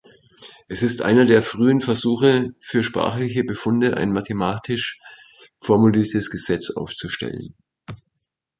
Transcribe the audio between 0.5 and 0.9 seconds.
Es